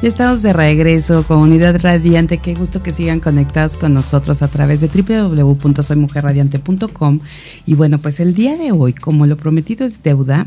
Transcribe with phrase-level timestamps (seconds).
[0.00, 2.38] Ya estamos de regreso, comunidad radiante.
[2.38, 7.18] Qué gusto que sigan conectados con nosotros a través de www.soymujerradiante.com.
[7.66, 10.46] Y bueno, pues el día de hoy, como lo prometido es deuda,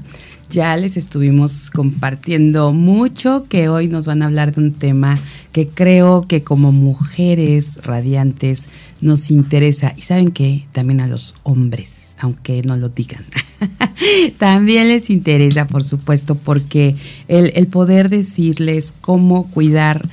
[0.49, 5.19] ya les estuvimos compartiendo mucho que hoy nos van a hablar de un tema
[5.51, 8.69] que creo que como mujeres radiantes
[9.01, 9.93] nos interesa.
[9.97, 13.25] Y saben que también a los hombres, aunque no lo digan,
[14.37, 16.95] también les interesa, por supuesto, porque
[17.27, 20.07] el, el poder decirles cómo cuidar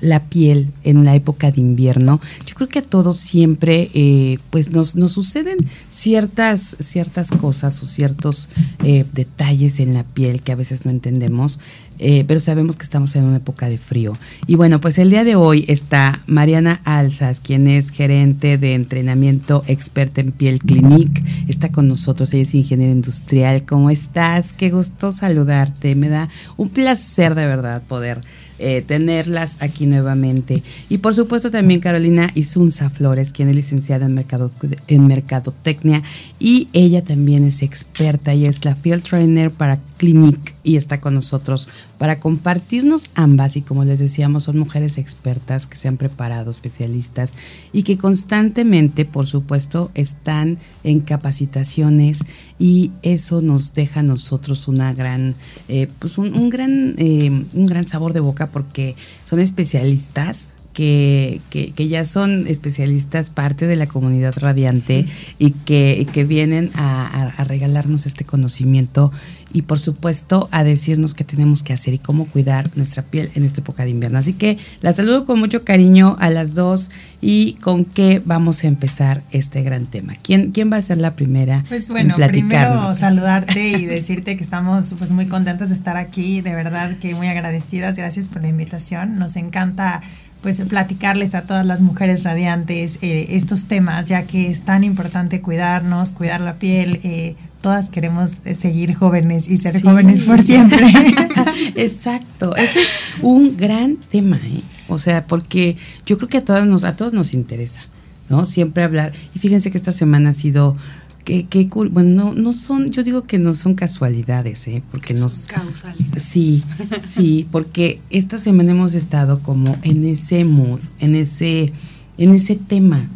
[0.00, 2.20] la piel en la época de invierno.
[2.46, 5.58] Yo creo que a todos siempre eh, pues nos, nos, suceden
[5.88, 8.48] ciertas, ciertas cosas o ciertos
[8.82, 11.58] eh, detalles en la piel que a veces no entendemos,
[11.98, 14.18] eh, pero sabemos que estamos en una época de frío.
[14.46, 19.64] Y bueno, pues el día de hoy está Mariana Alzas, quien es gerente de entrenamiento
[19.66, 21.24] experta en piel clinic.
[21.48, 23.64] Está con nosotros, ella es ingeniera industrial.
[23.64, 24.52] ¿Cómo estás?
[24.52, 25.94] Qué gusto saludarte.
[25.94, 28.20] Me da un placer de verdad poder
[28.66, 30.62] eh, tenerlas aquí nuevamente.
[30.88, 34.50] Y por supuesto también Carolina Isunza Flores, quien es licenciada en, mercado,
[34.88, 36.02] en Mercadotecnia
[36.38, 41.14] y ella también es experta y es la Field Trainer para Clinic y está con
[41.14, 43.56] nosotros para compartirnos ambas.
[43.56, 47.34] Y como les decíamos son mujeres expertas que se han preparado, especialistas
[47.72, 52.24] y que constantemente por supuesto están en capacitaciones.
[52.58, 55.34] Y eso nos deja a nosotros una gran,
[55.68, 61.70] eh, pues un, gran, eh, un gran sabor de boca porque son especialistas que, que,
[61.70, 65.06] que, ya son especialistas, parte de la comunidad radiante
[65.38, 69.12] y que, y que vienen a, a, a, regalarnos este conocimiento
[69.54, 73.44] y por supuesto a decirnos qué tenemos que hacer y cómo cuidar nuestra piel en
[73.44, 74.18] esta época de invierno.
[74.18, 78.66] Así que la saludo con mucho cariño a las dos y con qué vamos a
[78.66, 80.14] empezar este gran tema.
[80.22, 81.64] ¿Quién, quién va a ser la primera?
[81.68, 86.52] Pues bueno, primero saludarte y decirte que estamos pues muy contentas de estar aquí, de
[86.52, 89.20] verdad que muy agradecidas, gracias por la invitación.
[89.20, 90.02] Nos encanta
[90.44, 95.40] pues platicarles a todas las mujeres radiantes eh, estos temas, ya que es tan importante
[95.40, 97.00] cuidarnos, cuidar la piel.
[97.02, 99.80] Eh, todas queremos eh, seguir jóvenes y ser sí.
[99.80, 100.86] jóvenes por siempre.
[101.76, 102.88] Exacto, ese es
[103.22, 104.60] un gran tema, ¿eh?
[104.86, 107.80] o sea, porque yo creo que a todas nos, a todos nos interesa,
[108.28, 108.44] ¿no?
[108.44, 109.12] Siempre hablar.
[109.34, 110.76] Y fíjense que esta semana ha sido
[111.24, 114.82] que, que bueno, no, no son, yo digo que no son casualidades, ¿eh?
[114.90, 115.46] porque nos...
[115.46, 116.06] Causales.
[116.16, 116.62] Sí,
[117.00, 121.72] sí, porque esta semana hemos estado como en ese mood, en ese,
[122.18, 123.08] en ese tema.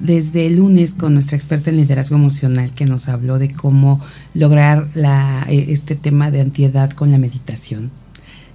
[0.00, 4.00] Desde el lunes con nuestra experta en liderazgo emocional que nos habló de cómo
[4.34, 7.90] lograr la, este tema de antiedad con la meditación.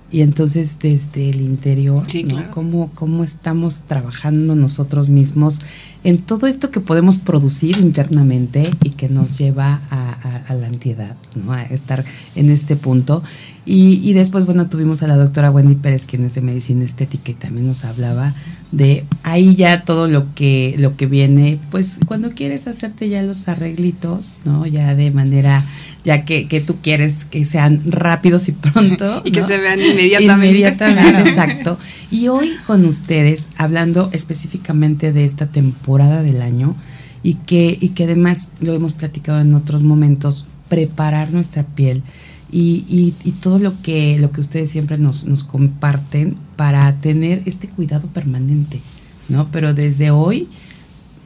[0.09, 2.29] Y entonces desde el interior, sí, ¿no?
[2.29, 2.51] claro.
[2.51, 5.61] ¿Cómo, ¿Cómo estamos trabajando nosotros mismos
[6.05, 10.67] en todo esto que podemos producir internamente y que nos lleva a, a, a la
[10.67, 11.51] antiedad, ¿no?
[11.51, 13.21] a estar en este punto.
[13.69, 17.31] Y, y, después, bueno, tuvimos a la doctora Wendy Pérez, quien es de medicina estética
[17.31, 18.33] y también nos hablaba
[18.71, 23.47] de ahí ya todo lo que, lo que viene, pues cuando quieres hacerte ya los
[23.47, 24.65] arreglitos, ¿no?
[24.65, 25.65] Ya de manera,
[26.03, 29.21] ya que, que tú quieres que sean rápidos y pronto.
[29.25, 30.47] y que se vean inmediatamente.
[30.47, 31.77] Inmediatamente, exacto.
[32.11, 36.75] Y hoy con ustedes, hablando específicamente de esta temporada del año,
[37.23, 42.03] y que, y que además lo hemos platicado en otros momentos, preparar nuestra piel
[42.51, 47.41] y, y, y, todo lo que, lo que ustedes siempre nos, nos comparten para tener
[47.45, 48.81] este cuidado permanente,
[49.27, 49.49] ¿no?
[49.51, 50.47] Pero desde hoy,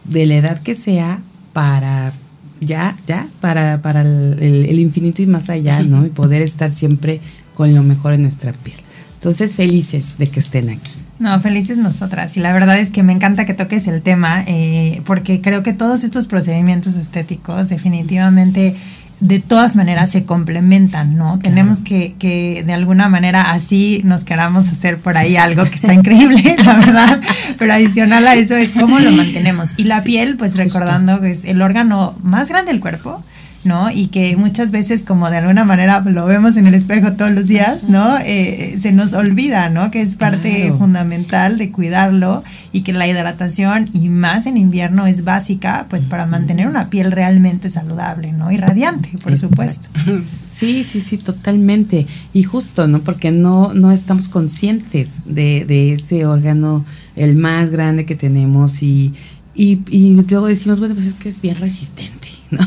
[0.04, 1.22] de la edad que sea,
[1.54, 2.14] para
[2.60, 6.06] ya, ya, para, para el, el, infinito y más allá, ¿no?
[6.06, 7.22] Y poder estar siempre
[7.56, 8.78] con lo mejor en nuestra piel.
[9.22, 10.94] Entonces, felices de que estén aquí.
[11.20, 12.36] No, felices nosotras.
[12.38, 15.74] Y la verdad es que me encanta que toques el tema, eh, porque creo que
[15.74, 18.76] todos estos procedimientos estéticos definitivamente
[19.22, 21.26] de todas maneras se complementan, ¿no?
[21.26, 21.42] Claro.
[21.42, 25.94] Tenemos que, que de alguna manera así nos queramos hacer por ahí algo que está
[25.94, 27.22] increíble, la verdad,
[27.58, 29.76] pero adicional a eso es cómo lo mantenemos.
[29.78, 30.64] Y la sí, piel, pues justo.
[30.64, 33.24] recordando que es el órgano más grande del cuerpo,
[33.64, 33.92] ¿no?
[33.92, 37.48] Y que muchas veces como de alguna manera lo vemos en el espejo todos los
[37.48, 38.18] días, ¿no?
[38.20, 39.92] Eh, se nos olvida, ¿no?
[39.92, 40.78] Que es parte claro.
[40.78, 46.26] fundamental de cuidarlo y que la hidratación y más en invierno es básica, pues para
[46.26, 48.52] mantener una piel realmente saludable, ¿no?
[48.52, 49.50] Y radiante, por Exacto.
[49.50, 49.90] supuesto.
[50.52, 52.06] Sí, sí, sí, totalmente.
[52.34, 53.00] Y justo, ¿no?
[53.00, 56.86] Porque no, no estamos conscientes de, de ese órgano,
[57.16, 59.14] el más grande que tenemos y,
[59.56, 62.60] y, y luego decimos, bueno, pues es que es bien resistente, ¿no?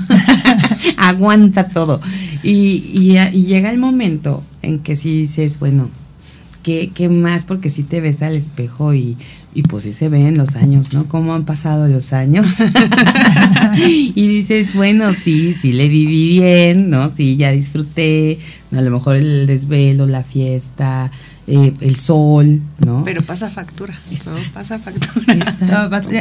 [0.96, 2.00] Aguanta todo.
[2.42, 5.90] Y, y, y, llega el momento en que si dices, bueno,
[6.62, 7.44] ¿qué, qué más?
[7.44, 9.16] Porque si te ves al espejo y,
[9.54, 11.08] y pues sí se ven los años, ¿no?
[11.08, 12.56] Cómo han pasado los años.
[13.76, 17.08] y dices, bueno, sí, sí le viví bien, ¿no?
[17.08, 18.38] Sí, ya disfruté,
[18.72, 21.12] a lo mejor el desvelo, la fiesta,
[21.46, 23.04] eh, el sol, ¿no?
[23.04, 23.94] Pero pasa factura,
[24.24, 25.36] todo pasa factura.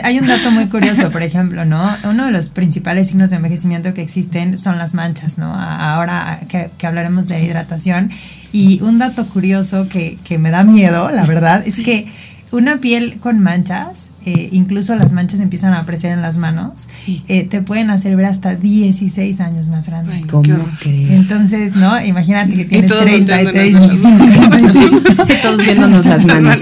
[0.03, 1.95] hay un dato muy curioso, por ejemplo, ¿no?
[2.03, 5.53] Uno de los principales signos de envejecimiento que existen son las manchas, ¿no?
[5.53, 8.09] Ahora que, que hablaremos de hidratación.
[8.51, 12.05] Y un dato curioso que, que me da miedo, la verdad, es que
[12.53, 16.87] una piel con manchas, eh, incluso las manchas empiezan a aparecer en las manos,
[17.27, 20.23] eh, te pueden hacer ver hasta 16 años más grande.
[20.29, 21.11] ¿Cómo crees?
[21.11, 21.99] Entonces, ¿no?
[22.05, 23.71] Imagínate que tienes 30 y te
[25.41, 26.61] Todos viéndonos las manos.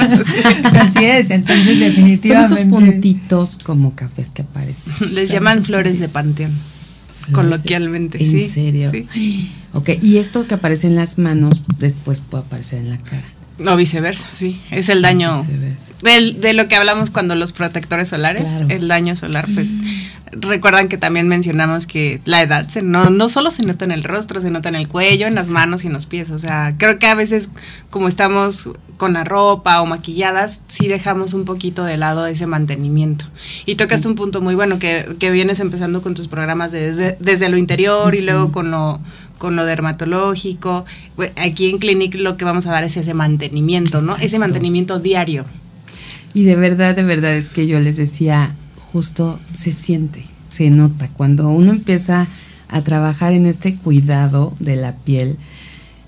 [0.79, 2.47] Así es, entonces definitivamente.
[2.47, 4.93] Son esos puntitos como cafés que aparecen.
[5.11, 6.51] Les llaman flores de panteón.
[7.33, 8.91] coloquialmente, ¿En serio?
[9.73, 13.27] Ok, y esto que aparece en las manos después puede aparecer en la cara.
[13.61, 14.59] No, viceversa, sí.
[14.71, 15.45] Es el daño
[16.01, 19.69] de lo que hablamos cuando los protectores solares, el daño solar, pues
[20.31, 24.03] recuerdan que también mencionamos que la edad se, no, no solo se nota en el
[24.03, 26.31] rostro, se nota en el cuello, en las manos y en los pies.
[26.31, 27.49] O sea, creo que a veces
[27.89, 33.25] como estamos con la ropa o maquilladas, sí dejamos un poquito de lado ese mantenimiento.
[33.65, 37.49] Y tocaste un punto muy bueno, que, que vienes empezando con tus programas desde, desde
[37.49, 38.99] lo interior y luego con lo
[39.41, 40.85] con lo dermatológico.
[41.35, 44.15] Aquí en Clinic lo que vamos a dar es ese mantenimiento, ¿no?
[44.17, 45.45] Ese mantenimiento diario.
[46.35, 48.55] Y de verdad, de verdad es que yo les decía,
[48.93, 51.09] justo se siente, se nota.
[51.09, 52.27] Cuando uno empieza
[52.69, 55.37] a trabajar en este cuidado de la piel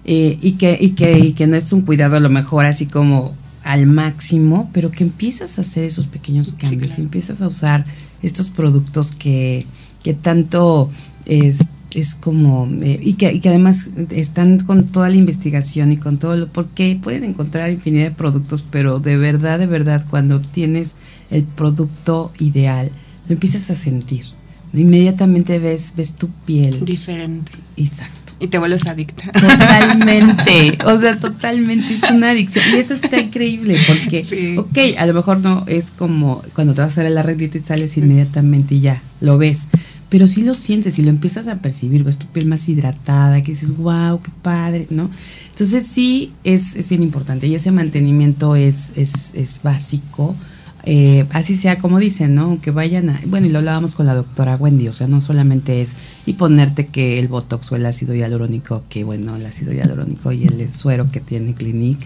[0.06, 2.86] eh, y, que, y, que, y que no es un cuidado a lo mejor así
[2.86, 3.34] como
[3.64, 7.84] al máximo, pero que empiezas a hacer esos pequeños cambios, empiezas a usar
[8.22, 9.66] estos productos que,
[10.04, 10.92] que tanto
[11.26, 15.98] es, es como, eh, y, que, y, que, además están con toda la investigación y
[15.98, 20.40] con todo lo, porque pueden encontrar infinidad de productos, pero de verdad, de verdad, cuando
[20.40, 20.96] tienes
[21.30, 22.92] el producto ideal,
[23.28, 24.26] lo empiezas a sentir.
[24.74, 26.84] Inmediatamente ves, ves tu piel.
[26.84, 27.52] Diferente.
[27.78, 28.34] Exacto.
[28.40, 29.32] Y te vuelves adicta.
[29.32, 30.78] Totalmente.
[30.86, 31.94] o sea, totalmente.
[31.94, 32.66] Es una adicción.
[32.74, 34.58] Y eso está increíble porque, sí.
[34.58, 37.62] ok, a lo mejor no es como cuando te vas a hacer el arreglito y
[37.62, 39.70] sales inmediatamente y ya, lo ves
[40.14, 43.54] pero sí lo sientes y lo empiezas a percibir, ves tu piel más hidratada, que
[43.54, 45.10] dices, wow, qué padre, ¿no?
[45.50, 50.36] Entonces sí es, es bien importante y ese mantenimiento es, es, es básico.
[50.84, 52.62] Eh, así sea como dicen, ¿no?
[52.62, 53.20] Que vayan a...
[53.26, 55.96] Bueno, y lo hablábamos con la doctora Wendy, o sea, no solamente es
[56.28, 60.44] y ponerte que el Botox o el ácido hialurónico, que bueno, el ácido hialurónico y
[60.44, 62.06] el suero que tiene Clinique,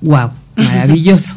[0.00, 1.36] wow, maravilloso.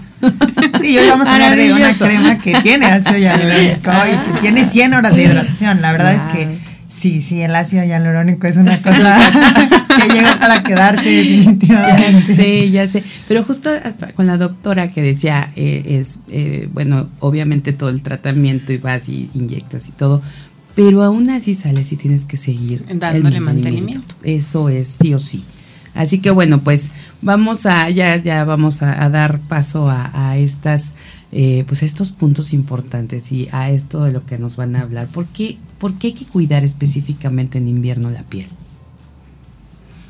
[0.83, 4.65] Y hoy vamos a hablar de una crema que tiene ácido hialurónico y que tiene
[4.65, 5.81] 100 horas de hidratación.
[5.81, 6.59] La verdad es que
[6.89, 9.17] sí, sí, el ácido hialurónico es una cosa
[9.87, 12.35] que llega para quedarse definitivamente.
[12.35, 13.03] Ya sé, ya sé.
[13.27, 18.03] Pero justo hasta con la doctora que decía, eh, es, eh, bueno, obviamente todo el
[18.03, 20.21] tratamiento y vas y inyectas y todo,
[20.75, 24.15] pero aún así sales y tienes que seguir dándole mantenimiento.
[24.23, 25.43] Eso es sí o sí.
[25.93, 26.91] Así que bueno, pues
[27.21, 30.95] vamos a, ya, ya vamos a, dar paso a, estas,
[31.31, 35.07] eh, pues estos puntos importantes y a esto de lo que nos van a hablar.
[35.07, 38.47] ¿Por qué, ¿Por qué hay que cuidar específicamente en invierno la piel?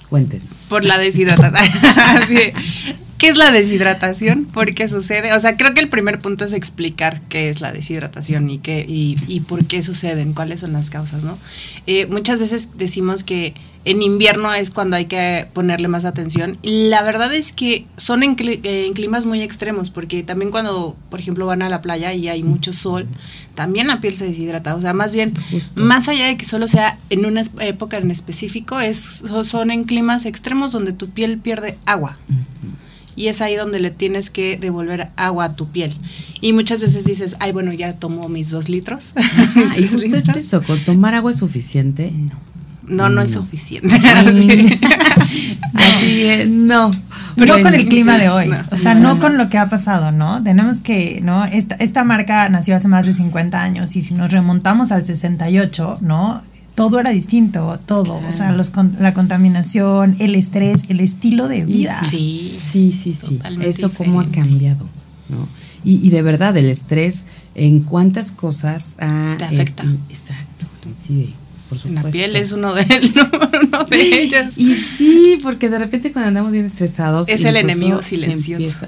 [0.09, 0.47] Cuéntenos.
[0.67, 1.71] Por la deshidratación.
[3.19, 4.45] ¿Qué es la deshidratación?
[4.45, 5.33] ¿Por qué sucede?
[5.33, 8.85] O sea, creo que el primer punto es explicar qué es la deshidratación y, qué,
[8.87, 11.37] y, y por qué suceden, cuáles son las causas, ¿no?
[11.85, 13.53] Eh, muchas veces decimos que
[13.85, 16.57] en invierno es cuando hay que ponerle más atención.
[16.61, 21.45] Y la verdad es que son en, climas muy extremos, porque también cuando, por ejemplo,
[21.45, 23.07] van a la playa y hay mucho sol,
[23.55, 24.75] también la piel se deshidrata.
[24.75, 25.33] O sea, más bien,
[25.75, 30.25] más allá de que solo sea en una época en específico, es, son en climas
[30.25, 32.17] extremos donde tu piel pierde agua.
[33.19, 35.93] Y es ahí donde le tienes que devolver agua a tu piel.
[36.39, 39.13] Y muchas veces dices, ay, bueno, ya tomo mis dos litros.
[39.77, 42.13] y justo es eso, ¿con tomar agua es suficiente?
[42.13, 42.39] No.
[42.87, 43.93] No, no, es suficiente.
[45.73, 46.91] Así no.
[47.35, 50.13] Pero no con el clima de hoy, o sea, no, con lo que ha pasado,
[50.13, 50.41] ¿no?
[50.41, 51.43] Tenemos que, ¿no?
[51.43, 55.97] Esta, esta marca nació hace más de 50 años y si nos remontamos al 68,
[55.99, 56.41] ¿no?
[56.79, 58.71] Todo era distinto, todo, o sea, los,
[59.01, 62.01] la contaminación, el estrés, el estilo de vida.
[62.09, 63.37] Sí, sí, sí, sí.
[63.59, 64.87] Eso cómo ha cambiado,
[65.27, 65.49] ¿no?
[65.83, 69.35] Y, y, de verdad, el estrés en cuántas cosas ha...
[69.37, 69.83] Te afecta.
[70.09, 70.67] exacto,
[71.05, 71.33] sí
[71.91, 72.85] la piel es uno de,
[73.63, 74.45] uno de ellos.
[74.55, 77.29] Y sí, porque de repente cuando andamos bien estresados.
[77.29, 78.87] Es el enemigo silencioso.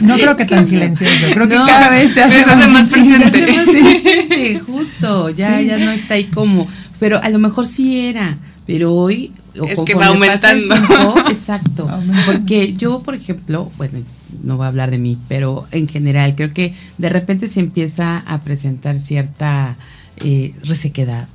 [0.00, 4.60] No creo que tan silencioso, creo que cada vez se hace, más, presente.
[4.66, 6.66] justo, ya, ya no está ahí como.
[6.98, 10.74] Pero a lo mejor sí era, pero hoy es que va aumentando.
[11.30, 11.88] exacto.
[12.26, 14.00] Porque yo, por ejemplo, bueno,
[14.42, 18.18] no voy a hablar de mí, pero en general creo que de repente se empieza
[18.18, 19.76] a presentar cierta
[20.24, 21.28] eh, resequedad.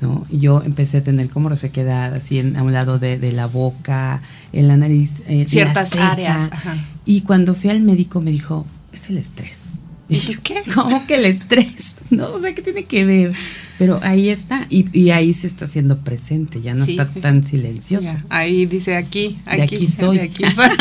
[0.00, 0.26] ¿no?
[0.30, 4.68] Yo empecé a tener como resequedad así en, a un lado de, la boca, en
[4.68, 6.50] la nariz, eh, ciertas áreas.
[7.04, 9.78] Y cuando fui al médico me dijo, es el estrés.
[10.14, 10.62] ¿Y qué?
[10.74, 11.96] ¿Cómo que el estrés?
[12.10, 13.32] No, o sea, ¿qué tiene que ver?
[13.76, 18.14] Pero ahí está, y, ahí se está haciendo presente, ya no está tan silencioso.
[18.28, 20.20] ahí dice aquí, aquí, soy.
[20.20, 20.68] aquí soy.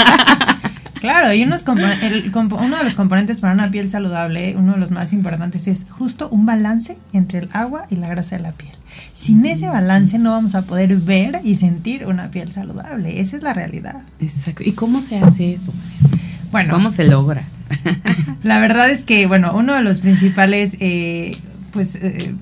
[1.04, 5.12] Claro, y uno, uno de los componentes para una piel saludable, uno de los más
[5.12, 8.72] importantes, es justo un balance entre el agua y la grasa de la piel.
[9.12, 13.20] Sin ese balance no vamos a poder ver y sentir una piel saludable.
[13.20, 14.04] Esa es la realidad.
[14.22, 14.64] Exacto.
[14.66, 15.74] ¿Y cómo se hace eso?
[16.54, 17.44] Bueno, ¿cómo se logra?
[18.44, 21.36] la verdad es que, bueno, uno de los principales, eh,
[21.72, 22.36] pues, eh,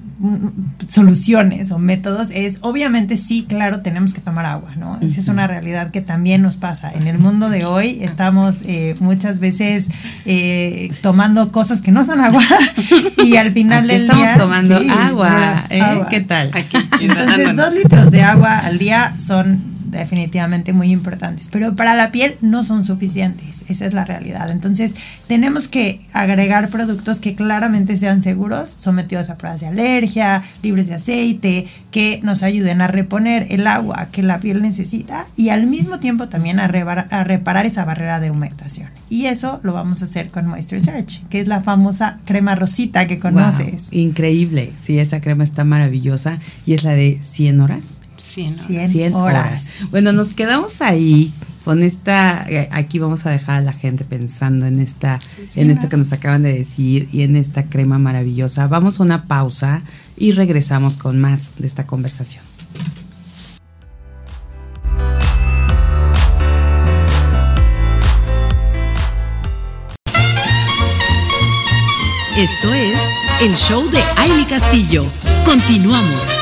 [0.86, 5.00] soluciones o métodos es, obviamente sí, claro, tenemos que tomar agua, ¿no?
[5.02, 6.92] Esa es una realidad que también nos pasa.
[6.92, 9.88] En el mundo de hoy estamos eh, muchas veces
[10.26, 12.44] eh, tomando cosas que no son agua
[13.24, 16.02] y al final del estamos tomando agua, ¿eh?
[16.10, 16.52] ¿Qué tal?
[17.00, 22.38] Entonces, dos litros de agua al día son definitivamente muy importantes, pero para la piel
[22.42, 24.50] no son suficientes, esa es la realidad.
[24.50, 24.96] Entonces
[25.28, 30.96] tenemos que agregar productos que claramente sean seguros, sometidos a pruebas de alergia, libres de
[30.96, 36.00] aceite, que nos ayuden a reponer el agua que la piel necesita y al mismo
[36.00, 38.90] tiempo también a, reparar esa barrera de humectación.
[39.10, 43.08] Y eso lo vamos a hacer con Moisture Search, que es la famosa crema rosita
[43.08, 43.90] que conoces.
[43.92, 48.01] increíble, sí, esa crema está maravillosa y es la de 100 horas.
[48.34, 49.74] 100, horas.
[49.90, 51.34] Bueno, nos quedamos ahí
[51.64, 55.20] con esta, eh, aquí vamos a dejar a la gente pensando en esta,
[55.56, 58.68] en esto que nos acaban de decir y en esta crema maravillosa.
[58.68, 59.84] Vamos a una pausa
[60.18, 62.44] y regresamos con más de esta conversación.
[72.38, 72.98] Esto es
[73.42, 75.06] el show de Aile Castillo.
[75.46, 76.41] Continuamos.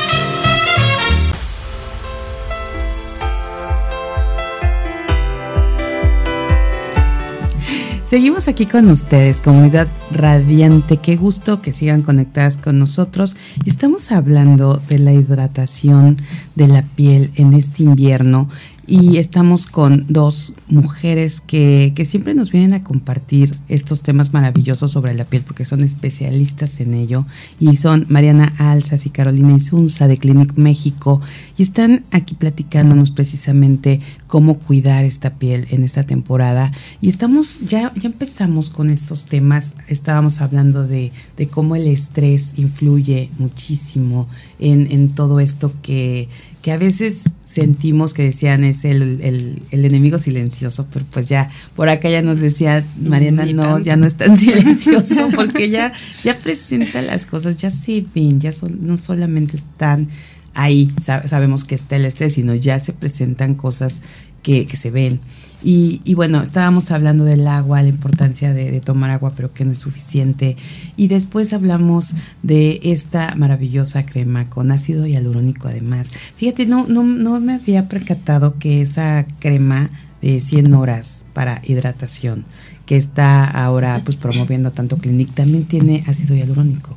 [8.10, 10.96] Seguimos aquí con ustedes, comunidad radiante.
[10.96, 13.36] Qué gusto que sigan conectadas con nosotros.
[13.66, 16.16] Estamos hablando de la hidratación
[16.56, 18.48] de la piel en este invierno
[18.90, 24.90] y estamos con dos mujeres que, que, siempre nos vienen a compartir estos temas maravillosos
[24.90, 27.24] sobre la piel porque son especialistas en ello
[27.60, 31.20] y son Mariana Alzas y Carolina Isunza de Clinic México
[31.56, 36.70] y están aquí platicándonos precisamente cómo cuidar esta piel en esta temporada.
[37.00, 39.74] Y estamos ya ya empezamos con estos temas.
[39.88, 44.28] Estábamos hablando de, de cómo el estrés influye muchísimo
[44.60, 46.28] en, en todo esto que
[46.62, 51.48] que a veces sentimos que decían es el, el, el, enemigo silencioso, pero pues ya
[51.74, 56.38] por acá ya nos decía Mariana, no, ya no es tan silencioso porque ya, ya
[56.38, 60.08] presenta las cosas, ya se ven, ya son, no solamente están
[60.54, 64.02] ahí, sabemos que está el estrés, sino ya se presentan cosas
[64.42, 65.20] que, que se ven.
[65.62, 69.78] Y, bueno, estábamos hablando del agua, la importancia de, tomar agua, pero que no es
[69.78, 70.56] suficiente.
[70.96, 76.12] Y después hablamos de esta maravillosa crema con ácido hialurónico además.
[76.36, 79.90] Fíjate, no, no, no me había percatado que esa crema
[80.22, 82.44] de 100 horas para hidratación
[82.86, 86.96] que está ahora pues promoviendo tanto Clinic también tiene ácido hialurónico.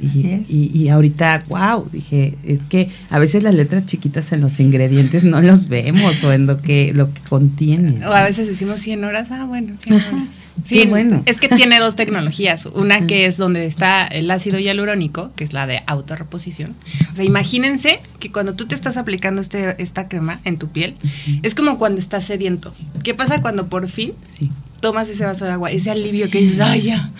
[0.00, 5.24] Y, y, ahorita, wow, dije, es que a veces las letras chiquitas en los ingredientes
[5.24, 8.06] no los vemos o en lo que, lo que contiene.
[8.06, 10.28] O a veces decimos 100 horas, ah, bueno, 100 horas.
[10.64, 11.22] Sí, bueno.
[11.26, 12.66] Es que tiene dos tecnologías.
[12.66, 16.74] Una que es donde está el ácido hialurónico, que es la de autorreposición.
[17.12, 20.94] O sea, imagínense que cuando tú te estás aplicando este, esta crema en tu piel,
[21.42, 22.72] es como cuando estás sediento.
[23.02, 26.60] ¿Qué pasa cuando por fin sí tomas ese vaso de agua, ese alivio que dices,
[26.60, 27.10] ay, ya,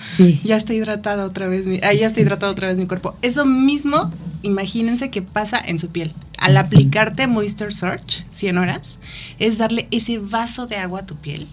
[0.45, 3.17] ya está hidratada otra vez, mi, ay, ya está hidratado otra vez mi cuerpo.
[3.23, 4.13] Eso mismo,
[4.43, 6.13] imagínense que pasa en su piel.
[6.39, 8.99] Al aplicarte Moisture Search 100 horas,
[9.39, 11.49] es darle ese vaso de agua a tu piel,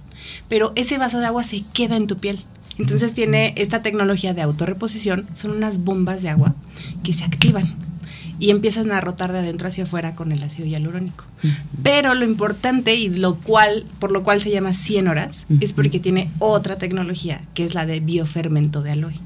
[0.47, 2.45] pero ese vaso de agua se queda en tu piel.
[2.77, 6.55] Entonces tiene esta tecnología de autorreposición, son unas bombas de agua
[7.03, 7.75] que se activan
[8.39, 11.25] y empiezan a rotar de adentro hacia afuera con el ácido hialurónico.
[11.84, 16.00] Pero lo importante y lo cual, por lo cual se llama 100 horas, es porque
[16.00, 19.20] tiene otra tecnología, que es la de biofermento de aloe.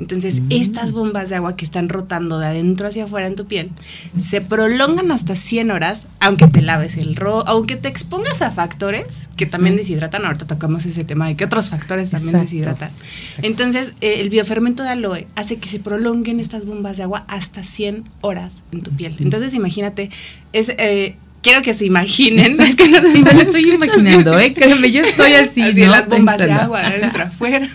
[0.00, 3.70] Entonces, estas bombas de agua que están rotando de adentro hacia afuera en tu piel
[4.18, 9.28] se prolongan hasta 100 horas, aunque te laves el rostro, aunque te expongas a factores
[9.36, 10.24] que también deshidratan.
[10.24, 12.90] Ahorita tocamos ese tema de que otros factores también Exacto, deshidratan.
[12.90, 13.46] exacto.
[13.46, 17.62] Entonces, eh, el biofermento de aloe hace que se prolonguen estas bombas de agua hasta
[17.62, 19.16] 100 horas en tu piel.
[19.20, 20.10] Entonces, imagínate,
[20.52, 20.70] es...
[20.78, 22.60] eh, Quiero que se imaginen.
[22.60, 24.38] es que no Sí, me lo estoy imaginando.
[24.38, 24.52] ¿eh?
[24.52, 25.90] Créeme, yo estoy así, Así, ¿no?
[25.90, 27.68] las bombas de agua adentro, afuera.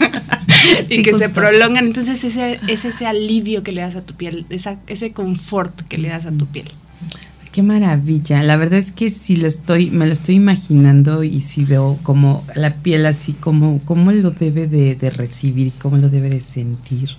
[0.89, 1.85] y Sí, que se prolongan.
[1.87, 5.97] Entonces, ese es ese alivio que le das a tu piel, esa, ese confort que
[5.97, 6.67] le das a tu piel.
[7.51, 8.43] Qué maravilla.
[8.43, 12.43] La verdad es que sí lo estoy, me lo estoy imaginando y sí veo como
[12.53, 17.11] la piel así como, cómo lo debe de, de recibir, cómo lo debe de sentir.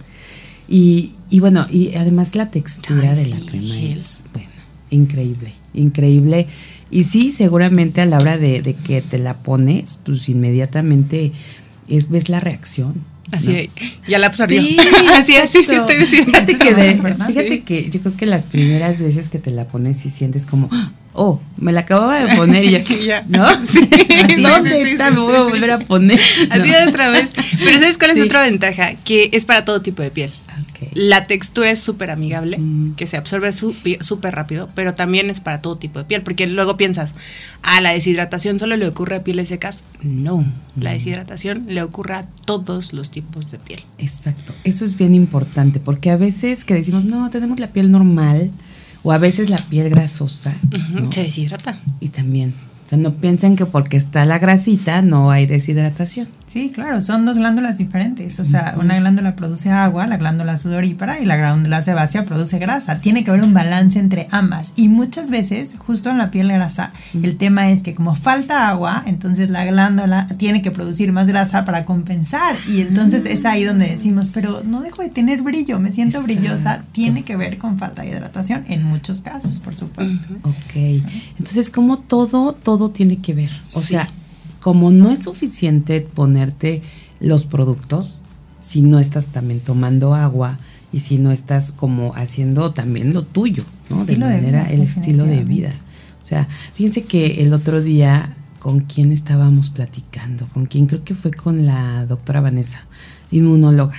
[0.69, 4.49] Y, y bueno, y además la textura Ay, de la sí, crema es, bueno,
[4.91, 6.47] increíble, increíble.
[6.91, 11.33] Y sí, seguramente a la hora de, de que te la pones, pues inmediatamente
[11.89, 13.05] es, ves la reacción.
[13.33, 13.53] Así ¿no?
[13.55, 13.71] de,
[14.07, 14.63] ya la absorbió.
[14.63, 14.77] Sí,
[15.15, 16.31] así, así, sí estoy diciendo.
[16.33, 16.75] Fíjate que,
[17.83, 20.71] de- yo creo que las primeras veces que te la pones sí sientes como,
[21.13, 23.25] oh, me la acababa de poner y ya, Ya.
[23.29, 23.45] ¿no?
[23.69, 23.81] Sí,
[24.35, 25.11] sí, ¿Dónde sí, está?
[25.11, 26.21] me voy a volver a poner.
[26.51, 26.77] Así No.
[26.79, 27.31] de otra vez.
[27.65, 28.95] Pero ¿sabes cuál es otra ventaja?
[29.05, 30.31] Que es para todo tipo de piel.
[30.93, 32.95] La textura es súper amigable, Mm.
[32.97, 36.77] que se absorbe súper rápido, pero también es para todo tipo de piel, porque luego
[36.77, 37.15] piensas,
[37.63, 39.83] ah, la deshidratación solo le ocurre a pieles secas.
[40.03, 40.45] No,
[40.79, 43.83] la deshidratación le ocurre a todos los tipos de piel.
[43.99, 48.51] Exacto, eso es bien importante porque a veces que decimos, no, tenemos la piel normal
[49.03, 50.55] o a veces la piel grasosa.
[51.11, 51.81] Se deshidrata.
[52.01, 52.55] y también,
[52.85, 56.29] o sea, no piensen que porque está la grasita no hay deshidratación.
[56.47, 58.39] Sí, claro, son dos glándulas diferentes.
[58.39, 63.01] O sea, una glándula produce agua, la glándula sudorípara, y la glándula sebácea produce grasa.
[63.01, 64.73] Tiene que haber un balance entre ambas.
[64.77, 69.03] Y muchas veces, justo en la piel grasa, el tema es que como falta agua,
[69.07, 72.55] entonces la glándula tiene que producir más grasa para compensar.
[72.69, 76.41] Y entonces es ahí donde decimos, pero no dejo de tener brillo, me siento Exacto.
[76.41, 76.85] brillosa.
[76.93, 80.29] Tiene que ver con falta de hidratación en muchos casos, por supuesto.
[80.45, 81.03] Ok,
[81.39, 83.51] entonces como todo, todo tiene que ver.
[83.73, 83.89] O Sí.
[83.89, 84.09] sea,
[84.67, 86.83] como no es suficiente ponerte
[87.21, 88.19] los productos,
[88.59, 90.59] si no estás también tomando agua
[90.93, 93.97] y si no estás como haciendo también lo tuyo, ¿no?
[93.97, 95.73] Estilo de de manera, vida, el estilo de vida.
[96.21, 100.49] O sea, fíjense que el otro día, ¿con quién estábamos platicando?
[100.49, 100.87] ¿Con quién?
[100.87, 102.87] Creo que fue con la doctora Vanessa,
[103.31, 103.95] inmunóloga.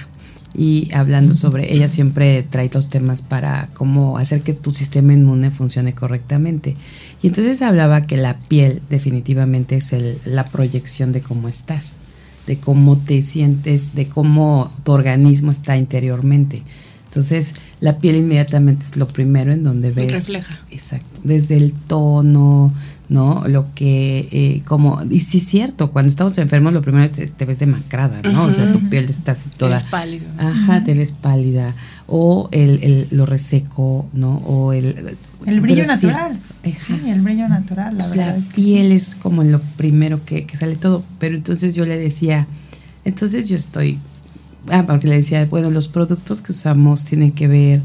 [0.53, 5.49] Y hablando sobre, ella siempre trae los temas para cómo hacer que tu sistema inmune
[5.49, 6.75] funcione correctamente.
[7.21, 11.97] Y entonces hablaba que la piel definitivamente es el- la proyección de cómo estás,
[12.45, 16.63] de cómo te sientes, de cómo tu organismo está interiormente.
[17.05, 20.11] Entonces, la piel inmediatamente es lo primero en donde ves.
[20.11, 20.59] Refleja.
[20.69, 21.21] Exacto.
[21.23, 22.73] Desde el tono,
[23.09, 23.43] ¿no?
[23.47, 27.27] Lo que, eh, como, y sí es cierto, cuando estamos enfermos, lo primero es que
[27.27, 28.43] te ves demacrada, ¿no?
[28.45, 29.77] O sea, tu piel está así toda.
[29.77, 30.25] Es pálido.
[30.37, 31.73] Ajá, te ves pálida.
[32.07, 34.37] O el, el- lo reseco, ¿no?
[34.39, 35.17] O el.
[35.45, 36.39] El brillo sí, natural.
[36.75, 38.61] Sí, el brillo natural, la Pues verdad la es que sí.
[38.61, 41.03] piel es como lo primero que, que sale todo.
[41.19, 42.47] Pero entonces yo le decía,
[43.05, 43.99] entonces yo estoy,
[44.69, 47.83] ah, porque le decía, bueno, los productos que usamos tienen que ver, eh,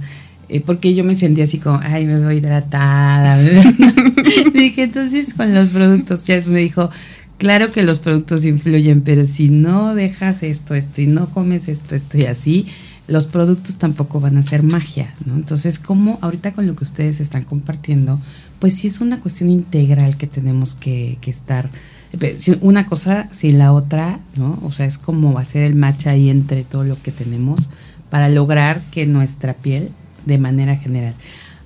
[0.60, 3.36] porque yo me sentía así como, ay, me veo hidratada.
[3.36, 4.52] me veo-".
[4.54, 6.90] Dije, entonces con los productos, ya me dijo,
[7.38, 11.94] claro que los productos influyen, pero si no dejas esto, esto y no comes esto,
[11.94, 12.66] esto y así,
[13.08, 15.34] los productos tampoco van a ser magia, ¿no?
[15.34, 18.20] Entonces, como ahorita con lo que ustedes están compartiendo,
[18.58, 21.70] pues sí es una cuestión integral que tenemos que, estar,
[22.60, 24.60] una cosa sin la otra, ¿no?
[24.62, 27.70] O sea, es como hacer el match ahí entre todo lo que tenemos
[28.08, 29.90] para lograr que nuestra piel,
[30.26, 31.14] de manera general.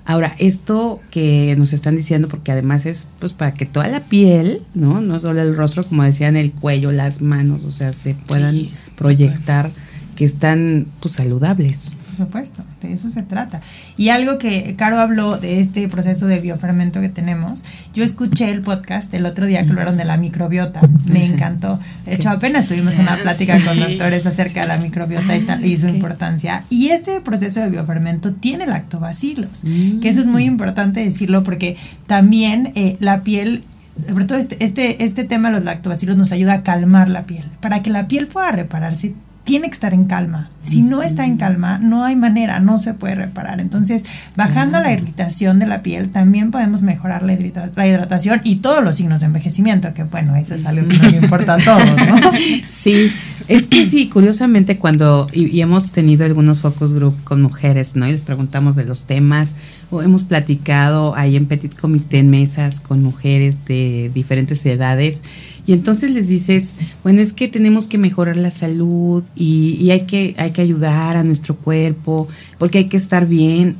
[0.04, 4.62] Ahora, esto que nos están diciendo, porque además es pues para que toda la piel,
[4.72, 5.00] ¿no?
[5.00, 8.72] No solo el rostro, como decían, el cuello, las manos, o sea, se puedan Sí,
[8.96, 9.72] proyectar
[10.14, 11.92] que están pues saludables.
[12.16, 13.60] Por supuesto, de eso se trata.
[13.98, 18.62] Y algo que Caro habló de este proceso de biofermento que tenemos, yo escuché el
[18.62, 21.78] podcast el otro día que hablaron de la microbiota, me encantó.
[22.06, 25.64] De hecho, apenas tuvimos una Ah, plática con doctores acerca de la microbiota y, tal,
[25.64, 26.64] y su importancia.
[26.70, 30.00] Y este proceso de biofermento tiene lactobacilos, Mm.
[30.00, 31.76] que eso es muy importante decirlo porque
[32.06, 33.62] también eh, la piel
[34.08, 37.44] sobre todo este, este, este tema de los lactobacilos nos ayuda a calmar la piel.
[37.60, 39.14] Para que la piel pueda repararse,
[39.46, 40.50] tiene que estar en calma.
[40.62, 43.60] Si no está en calma, no hay manera, no se puede reparar.
[43.60, 44.04] Entonces,
[44.34, 48.82] bajando la irritación de la piel, también podemos mejorar la, hidrata- la hidratación y todos
[48.82, 52.32] los signos de envejecimiento, que bueno, eso es algo que nos importa a todos, ¿no?
[52.66, 53.12] Sí,
[53.46, 58.08] es que sí, curiosamente cuando, y, y hemos tenido algunos focus group con mujeres, ¿no?
[58.08, 59.54] Y les preguntamos de los temas,
[59.92, 65.22] o hemos platicado ahí en Petit Comité en mesas con mujeres de diferentes edades,
[65.66, 70.02] Y entonces les dices, bueno, es que tenemos que mejorar la salud y, y hay,
[70.02, 73.76] que, hay que ayudar a nuestro cuerpo, porque hay que estar bien.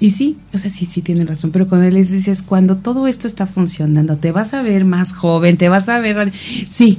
[0.00, 3.28] Y sí, o sea, sí, sí tienen razón, pero cuando les dices, cuando todo esto
[3.28, 6.32] está funcionando, te vas a ver más joven, te vas a ver,
[6.68, 6.98] sí.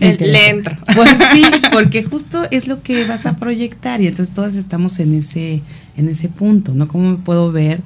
[0.00, 0.76] me Le entro.
[0.94, 5.14] Pues sí, porque justo es lo que vas a proyectar y entonces todas estamos en
[5.14, 5.62] ese,
[5.96, 6.88] en ese punto, ¿no?
[6.88, 7.80] ¿Cómo me puedo ver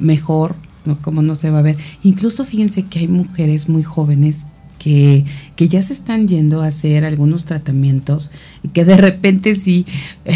[0.00, 0.56] mejor?
[0.84, 1.00] ¿No?
[1.00, 1.76] ¿Cómo no se va a ver?
[2.02, 4.48] Incluso fíjense que hay mujeres muy jóvenes
[4.80, 8.30] que, que, ya se están yendo a hacer algunos tratamientos
[8.62, 9.84] y que de repente sí,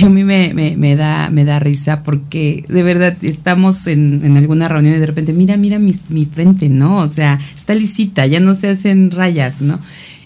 [0.03, 4.69] a mí me, me, da, me da risa porque de verdad estamos en, en alguna
[4.69, 6.99] reunión y de repente, mira, mira mi, mi, frente, ¿no?
[6.99, 9.81] O sea, está lisita, ya no se hacen rayas, ¿no?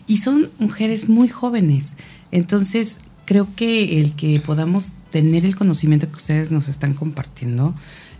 [0.09, 1.95] Y son mujeres muy jóvenes.
[2.33, 7.75] Entonces, creo que el que podamos tener el conocimiento que ustedes nos están compartiendo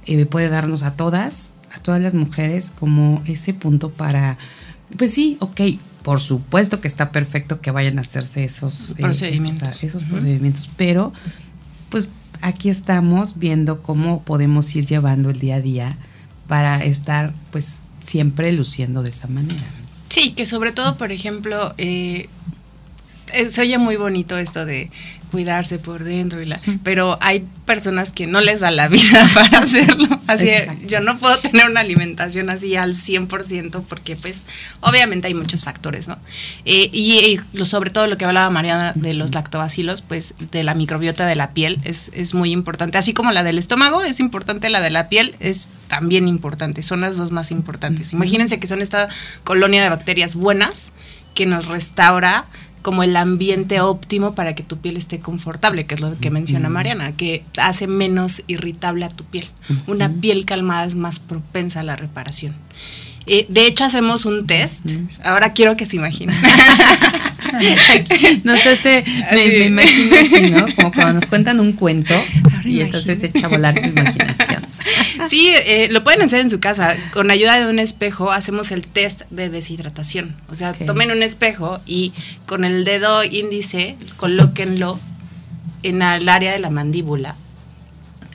[0.07, 4.39] eh, puede darnos a todas, a todas las mujeres, como ese punto para
[4.97, 5.61] pues sí, ok,
[6.03, 10.07] por supuesto que está perfecto que vayan a hacerse esos procedimientos, eh, esos, esos uh
[10.07, 10.11] -huh.
[10.11, 11.13] procedimientos pero
[11.91, 12.09] pues
[12.41, 15.99] aquí estamos viendo cómo podemos ir llevando el día a día
[16.47, 19.65] para estar pues siempre luciendo de esa manera.
[20.09, 22.29] Sí, que sobre todo, por ejemplo, eh,
[23.49, 24.91] se oye muy bonito esto de
[25.31, 29.59] cuidarse por dentro y la, pero hay personas que no les da la vida para
[29.59, 30.21] hacerlo.
[30.27, 30.51] Así
[30.87, 34.47] yo no puedo tener una alimentación así al 100% porque pues
[34.81, 36.19] obviamente hay muchos factores, ¿no?
[36.65, 41.27] Eh, y, sobre todo lo que hablaba Mariana de los lactobacilos, pues de la microbiota
[41.27, 44.81] de la piel es, es muy importante, así como la del estómago es importante, la
[44.81, 48.13] de la piel es también importante, son las dos más importantes.
[48.13, 49.09] Imagínense que son esta
[49.45, 50.93] colonia de bacterias buenas
[51.35, 52.47] que nos restaura
[52.83, 56.69] como el ambiente óptimo para que tu piel esté confortable, que es lo que menciona
[56.69, 59.47] Mariana, que hace menos irritable a tu piel.
[59.87, 62.55] Una piel calmada es más propensa a la reparación.
[63.27, 64.87] Eh, de hecho, hacemos un test.
[65.23, 66.35] Ahora quiero que se imaginen.
[68.45, 70.75] no sé si me, me, imagino así, ¿no?
[70.75, 72.15] Como cuando nos cuentan un cuento
[72.69, 74.65] y entonces echa a volar tu imaginación.
[75.29, 76.97] Sí, eh, lo pueden hacer en su casa.
[77.13, 80.37] Con ayuda de un espejo hacemos el test de deshidratación.
[80.49, 80.87] O sea, okay.
[80.87, 82.13] tomen un espejo y
[82.47, 84.99] con el dedo índice colóquenlo
[85.83, 87.37] en el área de la mandíbula.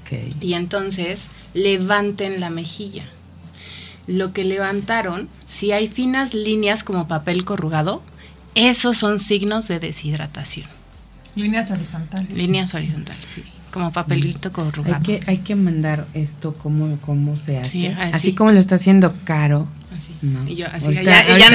[0.01, 0.33] Okay.
[0.41, 3.05] Y entonces levanten la mejilla.
[4.05, 8.03] Lo que levantaron, si hay finas líneas como papel corrugado,
[8.55, 10.67] esos son signos de deshidratación.
[11.35, 12.31] Líneas horizontales.
[12.33, 13.43] Líneas horizontales, sí.
[13.73, 14.95] Como papelito corrugado.
[14.95, 17.69] Hay que, hay que mandar esto cómo, cómo se hace.
[17.69, 18.12] Sí, así.
[18.13, 18.33] así.
[18.36, 19.67] como lo está haciendo Caro.
[19.97, 20.15] Así.
[20.21, 20.47] No.
[20.47, 21.49] Y yo así, ahorita, ya, ahorita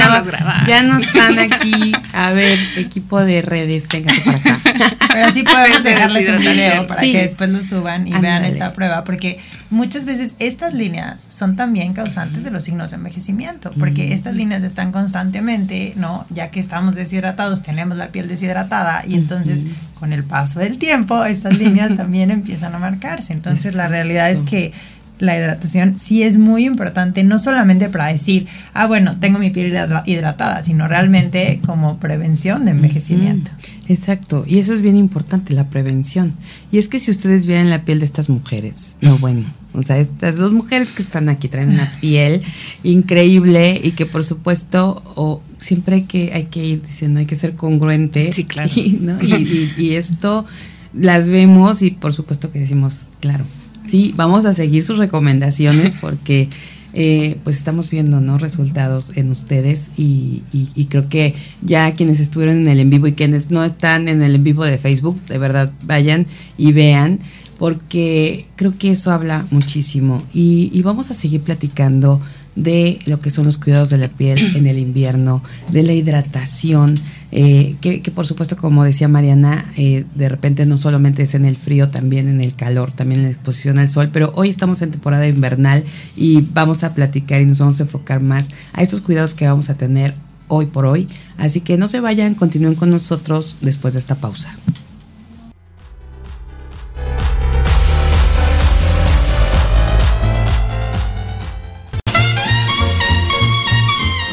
[0.67, 0.99] ya no.
[0.99, 1.91] Ya están aquí.
[2.13, 4.59] A ver, equipo de redes, véngase para acá.
[5.13, 7.11] Pero sí podemos dejarles un video para sí.
[7.11, 8.27] que después lo suban y Andale.
[8.27, 12.97] vean esta prueba, porque muchas veces estas líneas son también causantes de los signos de
[12.97, 14.11] envejecimiento, porque mm.
[14.13, 16.25] estas líneas están constantemente, ¿no?
[16.29, 19.69] Ya que estamos deshidratados, tenemos la piel deshidratada y entonces mm.
[19.99, 23.33] con el paso del tiempo estas líneas también empiezan a marcarse.
[23.33, 23.77] Entonces Exacto.
[23.77, 24.71] la realidad es que
[25.19, 29.75] la hidratación sí es muy importante, no solamente para decir, ah, bueno, tengo mi piel
[30.05, 33.51] hidratada, sino realmente como prevención de envejecimiento.
[33.87, 36.33] Exacto, y eso es bien importante, la prevención.
[36.71, 39.97] Y es que si ustedes vieran la piel de estas mujeres, no bueno, o sea,
[39.97, 42.41] estas dos mujeres que están aquí traen una piel
[42.83, 47.35] increíble y que por supuesto, o siempre hay que, hay que ir diciendo, hay que
[47.35, 48.31] ser congruente.
[48.33, 48.69] Sí, claro.
[48.75, 49.21] Y, ¿no?
[49.21, 50.45] y, y, y esto
[50.93, 53.45] las vemos y por supuesto que decimos, claro,
[53.89, 56.49] sí, vamos a seguir sus recomendaciones porque
[56.93, 58.37] eh, pues estamos viendo ¿no?
[58.37, 63.05] resultados en ustedes y, y, y, creo que ya quienes estuvieron en el en vivo
[63.05, 66.25] y quienes no están en el en vivo de Facebook, de verdad vayan
[66.57, 67.19] y vean
[67.59, 72.21] porque creo que eso habla muchísimo y, y vamos a seguir platicando
[72.55, 76.95] de lo que son los cuidados de la piel en el invierno, de la hidratación,
[77.31, 81.55] eh, que, por supuesto, como decía Mariana, eh, de repente no solamente es en el
[81.55, 84.91] frío, también en el calor, también en la exposición al sol, pero hoy estamos en
[84.91, 85.83] temporada invernal
[86.15, 89.69] y vamos a platicar y nos vamos a enfocar más a estos cuidados que vamos
[89.69, 90.15] a tener
[90.47, 91.07] hoy por hoy.
[91.37, 94.57] Así que no se vayan, continúen con nosotros después de esta pausa.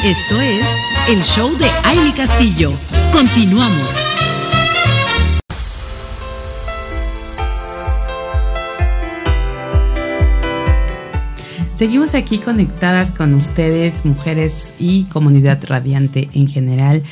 [0.02, 2.73] Esto es el show de Aile Castillo.
[3.12, 3.90] Continuamos.
[11.77, 17.05] Seguimos aquí conectadas con ustedes, mujeres y comunidad radiante en general.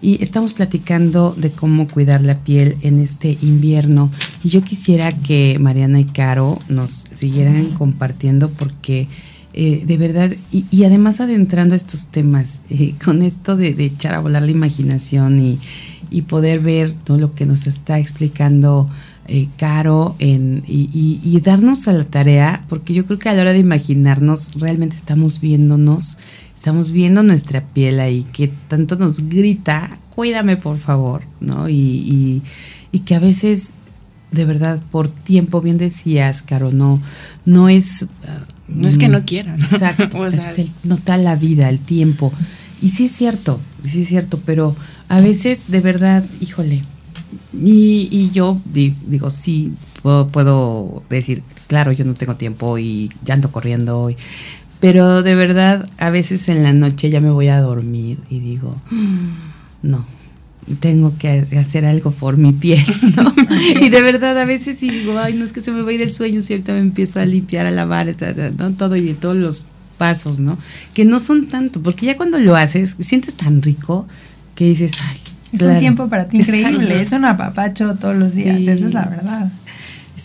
[0.00, 4.12] Y estamos platicando de cómo cuidar la piel en este invierno.
[4.44, 9.08] Y yo quisiera que Mariana y Caro nos siguieran compartiendo porque
[9.52, 14.20] eh, de verdad, y, y, además adentrando estos temas, eh, con esto de, echar a
[14.20, 15.58] volar la imaginación y,
[16.28, 18.90] poder ver todo lo que nos está explicando
[19.26, 23.42] eh, Caro en, y, y, darnos a la tarea, porque yo creo que a la
[23.42, 26.18] hora de imaginarnos realmente estamos viéndonos,
[26.54, 31.68] estamos viendo nuestra piel ahí, que tanto nos grita, cuídame por favor, ¿no?
[31.68, 32.42] Y,
[32.92, 33.74] y que a veces,
[34.30, 37.00] de verdad, por tiempo, bien decías, Caro, no,
[37.44, 38.06] no es...
[38.74, 39.60] No es que no quieran.
[39.60, 40.18] Exacto.
[40.20, 40.54] o sea,
[40.84, 42.32] nota la vida, el tiempo.
[42.80, 44.74] Y sí es cierto, sí es cierto, pero
[45.08, 46.82] a veces de verdad, híjole.
[47.52, 53.34] Y, y yo digo, sí, puedo, puedo, decir, claro, yo no tengo tiempo y ya
[53.34, 54.10] ando corriendo.
[54.10, 54.16] Y,
[54.80, 58.80] pero de verdad, a veces en la noche ya me voy a dormir y digo,
[59.82, 60.06] no,
[60.78, 62.84] tengo que hacer algo por mi piel,
[63.16, 63.34] ¿no?
[63.80, 65.92] y de verdad a veces sí digo, ay, no es que se me va a
[65.92, 68.14] ir el sueño si ahorita me empiezo a limpiar, a lavar,
[68.58, 68.70] ¿no?
[68.72, 69.64] todo y todos los
[69.98, 70.58] pasos, ¿no?
[70.94, 74.06] Que no son tanto, porque ya cuando lo haces, sientes tan rico
[74.54, 75.18] que dices, ay.
[75.52, 75.74] Es claro.
[75.74, 78.68] un tiempo para ti increíble, es un apapacho todos los días, sí.
[78.68, 79.50] esa es la verdad.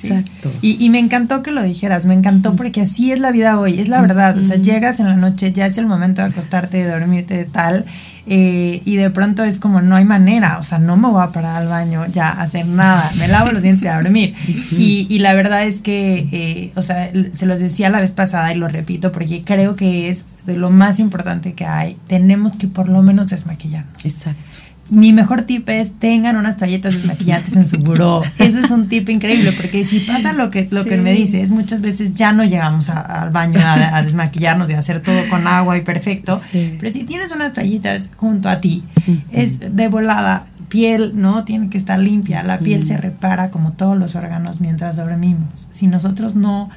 [0.04, 0.52] Exacto.
[0.62, 3.80] Y, y, me encantó que lo dijeras, me encantó porque así es la vida hoy,
[3.80, 4.38] es la verdad.
[4.38, 7.46] O sea, llegas en la noche, ya es el momento de acostarte, de dormirte, de
[7.46, 7.86] tal,
[8.28, 11.32] eh, y de pronto es como no hay manera, o sea, no me voy a
[11.32, 14.34] parar al baño ya a hacer nada, me lavo los dientes y a dormir.
[14.72, 18.52] y, y, la verdad es que, eh, o sea, se los decía la vez pasada
[18.52, 22.68] y lo repito porque creo que es de lo más importante que hay, tenemos que
[22.68, 24.04] por lo menos desmaquillarnos.
[24.04, 28.22] Exacto mi mejor tip es tengan unas toallitas desmaquillantes en su buró.
[28.38, 30.90] Eso es un tip increíble, porque si pasa lo que, lo sí.
[30.90, 34.70] que me dice, es muchas veces ya no llegamos a, al baño a, a, desmaquillarnos
[34.70, 36.40] y a hacer todo con agua y perfecto.
[36.40, 36.78] Sí.
[36.80, 39.22] Pero si tienes unas toallitas junto a ti, uh -huh.
[39.32, 41.44] es de volada, piel, ¿no?
[41.46, 42.44] Tiene que estar limpia.
[42.44, 42.88] La piel uh -huh.
[42.88, 45.68] se repara como todos los órganos mientras dormimos.
[45.72, 46.70] Si nosotros no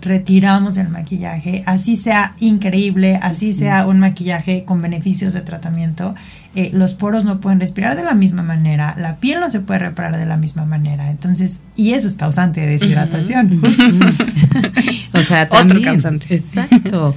[0.00, 6.14] retiramos el maquillaje, así sea increíble, así sea un maquillaje con beneficios de tratamiento,
[6.54, 9.80] eh, los poros no pueden respirar de la misma manera, la piel no se puede
[9.80, 13.54] reparar de la misma manera, entonces, y eso es causante de deshidratación.
[13.54, 15.08] Uh -huh.
[15.14, 16.34] o sea, también, otro causante.
[16.34, 17.14] Exacto.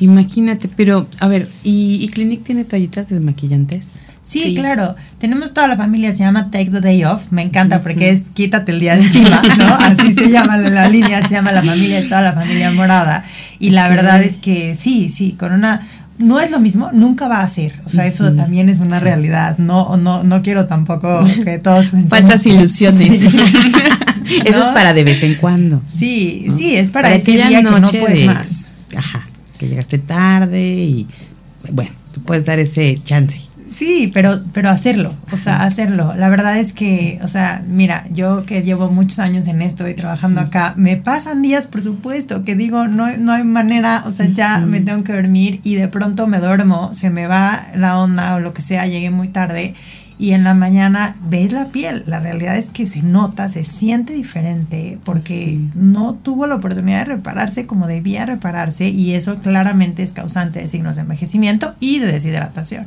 [0.00, 4.00] Imagínate, pero a ver, ¿y, y Clinic tiene toallitas desmaquillantes?
[4.24, 4.96] Sí, sí, claro.
[5.18, 7.30] Tenemos toda la familia, se llama Take the Day Off.
[7.30, 9.66] Me encanta porque es quítate el día de encima, ¿no?
[9.66, 13.22] Así se llama la línea, se llama la familia, es toda la familia morada.
[13.58, 13.96] Y la okay.
[13.96, 15.80] verdad es que sí, sí, con una.
[16.16, 17.80] No es lo mismo, nunca va a ser.
[17.84, 19.04] O sea, eso también es una sí.
[19.04, 19.58] realidad.
[19.58, 23.20] No, no, no quiero tampoco que todos Falsas ilusiones.
[23.20, 23.28] Sí.
[24.46, 24.64] Eso ¿No?
[24.64, 25.82] es para de vez en cuando.
[25.86, 26.56] Sí, ¿no?
[26.56, 28.70] sí, es para, para ese día que no puedes de, más.
[28.96, 31.06] Ajá, que llegaste tarde y
[31.72, 33.38] bueno, tú puedes dar ese chance.
[33.74, 36.14] Sí, pero, pero hacerlo, o sea, hacerlo.
[36.16, 39.94] La verdad es que, o sea, mira, yo que llevo muchos años en esto y
[39.94, 44.26] trabajando acá, me pasan días, por supuesto, que digo, no, no hay manera, o sea,
[44.26, 48.36] ya me tengo que dormir y de pronto me duermo, se me va la onda
[48.36, 49.74] o lo que sea, llegué muy tarde
[50.18, 52.04] y en la mañana ves la piel.
[52.06, 57.16] La realidad es que se nota, se siente diferente porque no tuvo la oportunidad de
[57.16, 62.06] repararse como debía repararse y eso claramente es causante de signos de envejecimiento y de
[62.06, 62.86] deshidratación.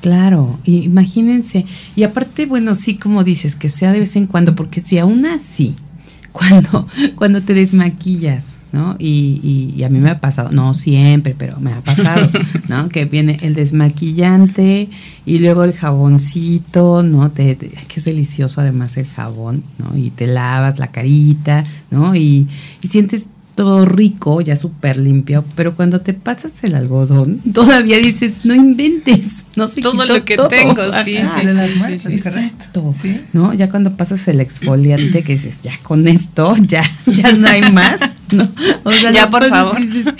[0.00, 1.66] Claro, imagínense.
[1.96, 5.26] Y aparte, bueno, sí, como dices, que sea de vez en cuando, porque si aún
[5.26, 5.74] así,
[6.32, 8.94] cuando, cuando te desmaquillas, ¿no?
[8.98, 12.30] Y, y, y, a mí me ha pasado, no siempre, pero me ha pasado,
[12.68, 12.88] ¿no?
[12.88, 14.88] Que viene el desmaquillante
[15.26, 17.32] y luego el jaboncito, ¿no?
[17.32, 19.96] Te, te, que es delicioso además el jabón, ¿no?
[19.96, 22.14] Y te lavas la carita, ¿no?
[22.14, 22.46] Y,
[22.82, 28.44] y sientes todo rico, ya súper limpio, pero cuando te pasas el algodón, todavía dices,
[28.44, 30.46] no inventes, no sé todo lo que todo.
[30.46, 33.20] tengo, sí, sí, de las muertas, exacto, ¿Sí?
[33.32, 33.52] ¿no?
[33.54, 38.14] Ya cuando pasas el exfoliante que dices, ya con esto, ya, ya no hay más,
[38.30, 38.48] ¿no?
[38.84, 39.80] O sea, ya por favor.
[39.80, 40.14] Dices,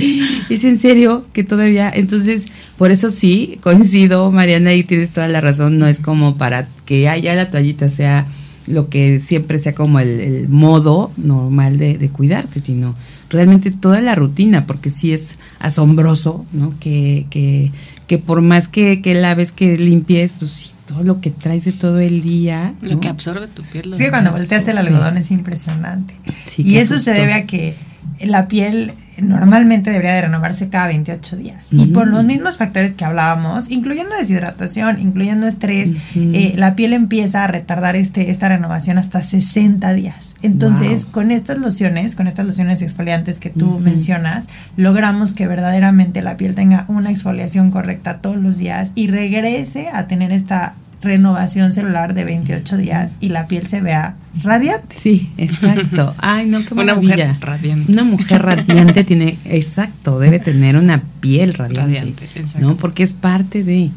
[0.51, 2.47] es en serio que todavía, entonces,
[2.77, 7.09] por eso sí, coincido, Mariana, y tienes toda la razón, no es como para que
[7.09, 8.27] haya la toallita sea
[8.67, 12.97] lo que siempre sea como el, el modo normal de, de cuidarte, sino
[13.31, 16.75] realmente toda la rutina, porque sí es asombroso, ¿no?
[16.81, 17.73] Que, que,
[18.07, 21.73] que por más que, que laves, que limpies, pues sí, todo lo que traes de
[21.73, 22.75] todo el día.
[22.81, 23.95] Lo que absorbe tu piel.
[23.95, 26.15] Sí, cuando volteas el algodón es impresionante.
[26.47, 27.13] Sí, y eso asustó.
[27.13, 27.75] se debe a que
[28.21, 31.73] la piel normalmente debería de renovarse cada 28 días.
[31.73, 31.83] Uh -huh.
[31.83, 36.35] Y por los mismos factores que hablábamos, incluyendo deshidratación, incluyendo estrés, uh -huh.
[36.35, 40.35] eh, la piel empieza a retardar este, esta renovación hasta 60 días.
[40.43, 41.13] Entonces, wow.
[41.13, 43.81] con estas lociones, con estas lociones exfoliantes que tú uh -huh.
[43.81, 49.89] mencionas, logramos que verdaderamente la piel tenga una exfoliación correcta todos los días y regrese
[49.93, 54.97] a tener esta renovación celular de 28 días y la piel se vea radiante.
[54.99, 56.15] Sí, exacto.
[56.19, 57.29] Ay, no, qué Una maravilla.
[57.29, 57.93] mujer radiante.
[57.93, 62.59] Una mujer radiante tiene, exacto, debe tener una piel radiante, Radiante, exacto.
[62.61, 62.77] ¿no?
[62.77, 63.91] Porque es parte de...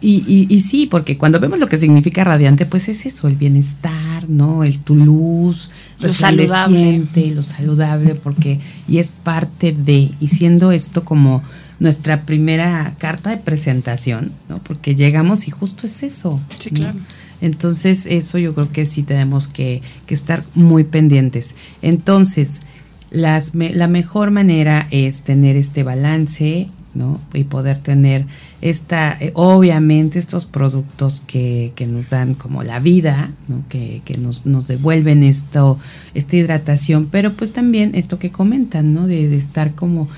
[0.00, 3.34] Y, y, y sí, porque cuando vemos lo que significa radiante, pues es eso, el
[3.34, 4.62] bienestar, ¿no?
[4.62, 6.42] El tu luz, Lo saludable.
[6.42, 11.42] resplandeciente, lo saludable, porque, y es parte de, y siendo esto como
[11.82, 14.58] nuestra primera carta de presentación, ¿no?
[14.62, 16.40] Porque llegamos y justo es eso.
[16.58, 16.76] Sí, ¿no?
[16.78, 16.98] claro.
[17.40, 21.56] Entonces, eso yo creo que sí tenemos que, que estar muy pendientes.
[21.82, 22.62] Entonces,
[23.10, 27.20] las, me- la mejor manera es tener este balance, ¿no?
[27.34, 28.26] Y poder tener
[28.60, 33.64] esta, eh, obviamente, estos productos que, que nos dan como la vida, ¿no?
[33.68, 35.78] Que, que nos, nos devuelven esto,
[36.14, 39.06] esta hidratación, pero pues también esto que comentan, ¿no?
[39.08, 40.08] De, de estar como,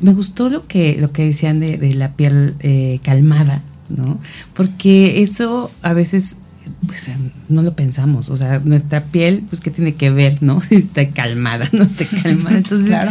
[0.00, 4.18] me gustó lo que, lo que decían de, de la piel eh, calmada, ¿no?
[4.54, 6.38] Porque eso a veces
[6.86, 7.08] pues,
[7.48, 10.60] no lo pensamos, o sea, nuestra piel, pues, ¿qué tiene que ver, no?
[10.60, 12.56] Si está calmada, no está calmada.
[12.58, 13.10] Entonces, Claro.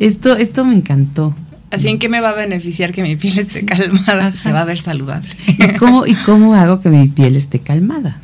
[0.00, 1.36] esto, esto me encantó.
[1.70, 4.36] Así en qué me va a beneficiar que mi piel esté calmada, Ajá.
[4.36, 5.28] se va a ver saludable.
[5.48, 8.20] ¿Y cómo, ¿Y cómo hago que mi piel esté calmada?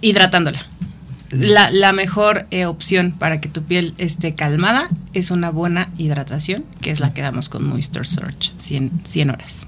[0.00, 0.66] Hidratándola.
[1.30, 6.64] La, la mejor eh, opción para que tu piel esté calmada es una buena hidratación,
[6.80, 9.66] que es la que damos con Moisture Surge, 100, 100 horas.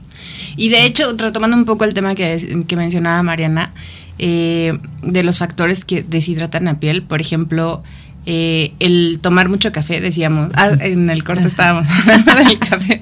[0.57, 3.73] Y de hecho, retomando un poco el tema que, que mencionaba Mariana,
[4.19, 7.83] eh, de los factores que deshidratan la piel, por ejemplo,
[8.27, 13.01] eh, el tomar mucho café, decíamos, ah, en el corte estábamos hablando del café,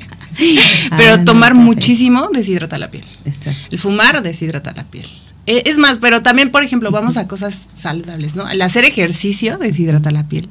[0.96, 1.64] pero Ah, no, tomar café.
[1.64, 3.04] muchísimo deshidrata la piel.
[3.24, 3.60] Exacto.
[3.70, 5.06] El fumar deshidrata la piel.
[5.48, 8.48] Eh, Es más, pero también, por ejemplo, vamos a cosas saludables, ¿no?
[8.50, 10.48] El hacer ejercicio deshidrata la piel.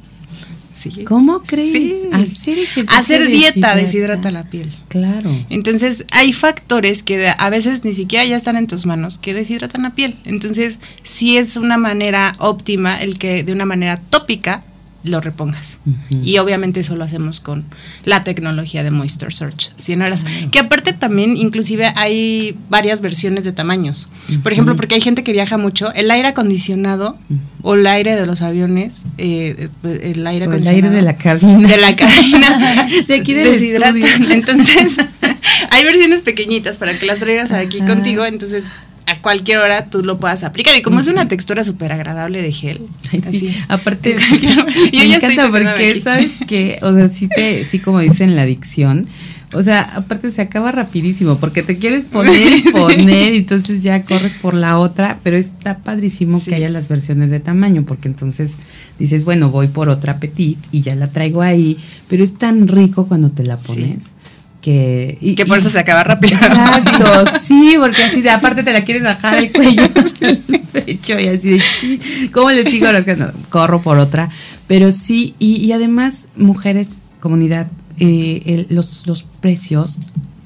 [0.72, 0.90] Sí.
[1.04, 1.72] ¿Cómo crees?
[1.72, 2.08] Sí.
[2.12, 2.98] Hacer ejercicio.
[2.98, 3.76] Hacer dieta deshidrata.
[3.76, 4.76] deshidrata la piel.
[4.88, 5.30] Claro.
[5.50, 9.82] Entonces, hay factores que a veces ni siquiera ya están en tus manos que deshidratan
[9.82, 10.16] la piel.
[10.24, 14.64] Entonces, sí es una manera óptima el que de una manera tópica
[15.04, 15.78] lo repongas.
[16.10, 17.64] Y obviamente eso lo hacemos con
[18.04, 20.24] la tecnología de Moisture Search 100 horas.
[20.50, 24.08] Que aparte también, inclusive hay varias versiones de tamaños.
[24.42, 27.16] Por ejemplo, porque hay gente que viaja mucho, el aire acondicionado
[27.62, 31.68] o el aire de los aviones, eh, el aire O el aire de la cabina.
[31.68, 34.06] de la cabina De aquí estudio.
[34.30, 34.96] Entonces,
[35.70, 38.64] hay versiones pequeñitas para que las traigas aquí contigo, entonces
[39.08, 40.76] a cualquier hora tú lo puedas aplicar.
[40.76, 43.28] Y como es una textura súper agradable de gel, Ay, sí.
[43.48, 43.56] así.
[43.68, 44.16] Aparte,
[44.92, 46.00] Yo me ya encanta porque.
[46.00, 46.78] ¿sabes qué?
[46.82, 49.06] O sea, sí, te, sí como dicen la adicción,
[49.54, 54.04] o sea, aparte se acaba rapidísimo porque te quieres poner y poner y entonces ya
[54.04, 56.50] corres por la otra, pero está padrísimo Sí.
[56.50, 58.58] que haya las versiones de tamaño porque entonces
[58.98, 63.06] dices, bueno, voy por otra petit y ya la traigo ahí, pero es tan rico
[63.06, 64.12] cuando te la pones.
[64.60, 66.34] Que, y- Que por y- eso se acaba rápido.
[66.34, 69.82] Exacto, sí, porque así de aparte te la quieres bajar el cuello
[70.20, 70.38] el
[70.72, 72.00] pecho y así de "Chin,
[72.32, 72.90] ¿cómo le sigo?
[72.90, 74.28] No, es que no, corro por otra.
[74.66, 77.68] Pero sí, y, y además, mujeres, comunidad,
[78.00, 80.00] eh, el- los, los precios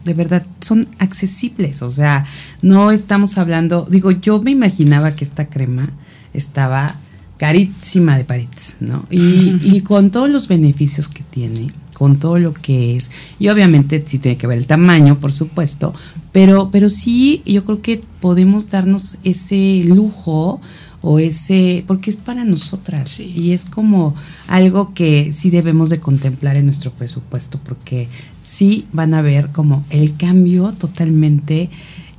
[0.04, 1.80] de verdad son accesibles.
[1.82, 2.26] O sea,
[2.60, 5.90] no estamos hablando, digo, yo me imaginaba que esta crema
[6.34, 6.98] estaba
[7.38, 9.06] carísima de París, ¿no?
[9.10, 14.02] Y, y con todos los beneficios que tiene, con todo lo que es, y obviamente
[14.06, 15.94] sí tiene que ver el tamaño, por supuesto,
[16.32, 20.60] pero, pero sí yo creo que podemos darnos ese lujo
[21.04, 23.32] o ese, porque es para nosotras Sí.
[23.36, 24.14] y es como
[24.46, 28.08] algo que sí debemos de contemplar en nuestro presupuesto, porque
[28.40, 31.70] sí van a ver como el cambio totalmente.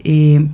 [0.03, 0.47] eh,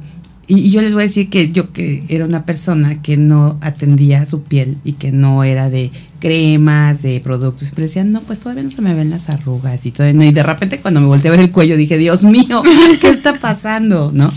[0.47, 3.58] y, y yo les voy a decir que yo que era una persona que no
[3.62, 8.39] atendía su piel y que no era de cremas, de productos, pero decían, no, pues
[8.39, 10.23] todavía no se me ven las arrugas y no.
[10.23, 12.62] Y de repente cuando me volteé a ver el cuello dije, Dios mío,
[13.01, 14.12] ¿qué está pasando?
[14.13, 14.29] ¿No?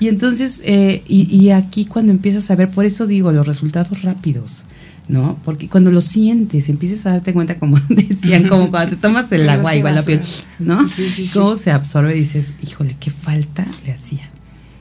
[0.00, 4.02] Y entonces, eh, y, y aquí cuando empiezas a ver, por eso digo, los resultados
[4.02, 4.66] rápidos.
[5.08, 5.40] ¿No?
[5.42, 9.48] Porque cuando lo sientes, empiezas a darte cuenta, como decían, como cuando te tomas el
[9.48, 10.20] agua, igual la piel.
[10.58, 10.86] ¿no?
[10.86, 11.30] Sí, sí, sí.
[11.32, 14.28] Cómo se absorbe y dices, híjole, qué falta le hacía.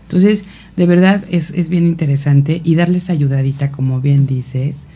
[0.08, 0.44] Entonces,
[0.76, 4.88] de verdad es, es bien interesante y darles ayudadita, como bien dices,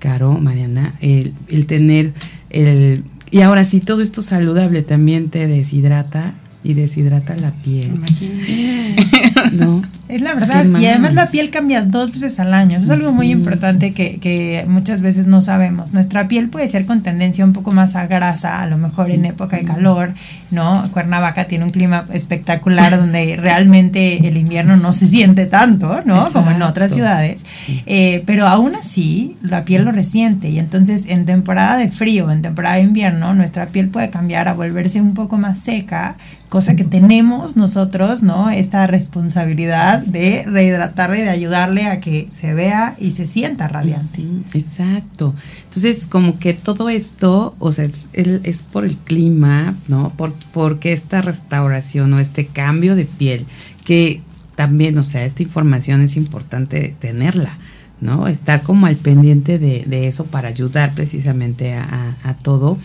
[0.00, 2.12] Caro, Mariana, el, el tener
[2.50, 3.04] el...
[3.30, 6.34] Y ahora sí, todo esto saludable también te deshidrata
[6.64, 8.96] y deshidrata la piel, Imagínate.
[9.52, 9.82] ¿no?
[10.08, 10.66] Es la verdad.
[10.74, 12.76] ¿Qué Y además la piel cambia dos veces al año.
[12.76, 13.38] Eso es algo muy Ujú.
[13.38, 15.92] importante que, que muchas veces no sabemos.
[15.92, 19.24] Nuestra piel puede ser con tendencia un poco más a grasa, a lo mejor en
[19.24, 20.12] época de calor,
[20.50, 20.90] ¿no?
[20.92, 26.28] Cuernavaca tiene un clima espectacular donde realmente el invierno no se siente tanto, ¿no?
[26.32, 26.94] Como en otras Exacto.
[26.94, 27.46] ciudades.
[27.86, 30.48] Eh, pero aún así, la piel lo resiente.
[30.50, 34.54] Y entonces, en temporada de frío, en temporada de invierno, nuestra piel puede cambiar a
[34.54, 36.16] volverse un poco más seca
[36.48, 38.50] cosa que tenemos nosotros, ¿no?
[38.50, 44.22] Esta responsabilidad de rehidratarle, de ayudarle a que se vea y se sienta radiante.
[44.54, 45.34] Exacto.
[45.64, 50.10] Entonces, como que todo esto, o sea, es, es por el clima, ¿no?
[50.16, 53.46] Por, porque esta restauración o este cambio de piel,
[53.84, 54.22] que
[54.56, 57.58] también, o sea, esta información es importante tenerla.
[58.00, 58.26] ¿no?
[58.26, 62.78] Estar como al pendiente de, eso para ayudar precisamente a, todo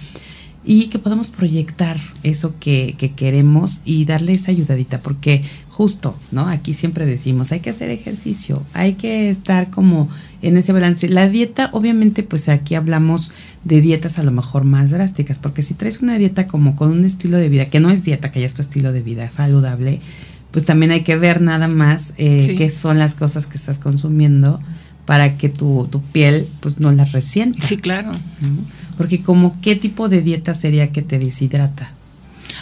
[0.63, 5.43] y que podamos proyectar eso que, queremos y darle esa ayudadita, porque
[5.75, 6.47] justo, ¿no?
[6.47, 10.07] Aquí siempre decimos, hay que hacer ejercicio, hay que estar como
[10.41, 11.09] en ese balance.
[11.09, 13.33] La dieta, obviamente, pues aquí hablamos
[13.65, 17.03] de dietas a lo mejor más drásticas, porque si traes una dieta como con un
[17.03, 19.99] estilo de vida, que no es dieta, que ya es tu estilo de vida saludable,
[20.51, 22.55] pues también hay que ver nada más eh, sí.
[22.55, 24.61] qué son las cosas que estás consumiendo
[25.05, 27.67] para que tu, tu piel pues no la resienta.
[27.67, 28.13] Sí, claro.
[28.13, 28.95] ¿no?
[28.95, 31.91] Porque como qué tipo de dieta sería que te deshidrata.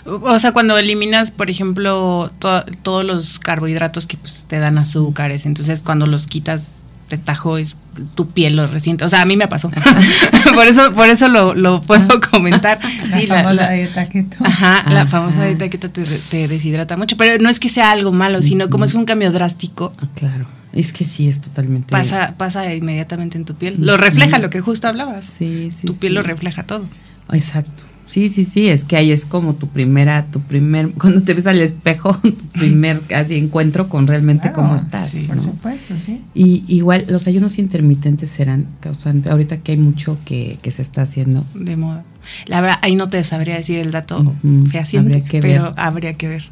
[0.06, 5.46] O sea, cuando eliminas, por ejemplo, to todos los carbohidratos que pues, te dan azúcares,
[5.46, 6.72] entonces cuando los quitas
[7.10, 7.78] de tajo es
[8.16, 9.06] tu piel lo resiente.
[9.06, 9.70] O sea, a mí me pasó.
[10.56, 12.80] por eso, por eso lo, lo puedo comentar.
[13.08, 14.38] La sí, famosa la, la, dieta keto.
[14.44, 17.16] Ajá, ajá, la famosa dieta keto te, te, deshidrata mucho.
[17.16, 19.94] Pero no es que sea algo malo, sino como es un cambio drástico.
[20.16, 20.48] Claro.
[20.74, 21.92] Es que sí, es totalmente.
[21.92, 23.76] Pasa, pasa inmediatamente en tu piel.
[23.78, 25.24] Lo refleja lo que justo hablabas.
[25.24, 25.86] Sí, sí.
[25.86, 26.16] Tu piel sí.
[26.16, 26.88] lo refleja todo.
[27.32, 27.84] Exacto.
[28.14, 31.48] Sí, sí, sí, es que ahí es como tu primera, tu primer, cuando te ves
[31.48, 35.10] al espejo, tu primer casi encuentro con realmente Claro, cómo estás.
[35.10, 35.30] sí, ¿no?
[35.30, 36.22] Por supuesto, sí.
[36.36, 41.02] Y igual los ayunos intermitentes serán causantes, ahorita que hay mucho que, que se está
[41.02, 41.44] haciendo.
[41.56, 42.04] De moda.
[42.46, 44.36] La verdad, ahí no te sabría decir el dato
[44.70, 46.44] fehaciente, habría que pero habría que ver.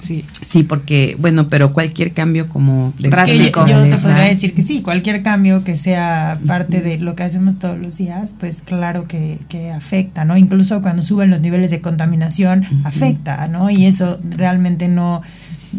[0.00, 0.24] Sí.
[0.40, 3.66] Sí, porque, bueno, pero cualquier cambio como de Es que Drástico.
[3.66, 7.22] yo, yo te podría decir que sí, cualquier cambio que sea parte de lo que
[7.22, 10.36] hacemos todos los días, pues claro que, que afecta, ¿no?
[10.36, 13.70] Incluso cuando suben los niveles de contaminación, afecta, ¿no?
[13.70, 15.22] Y eso realmente no,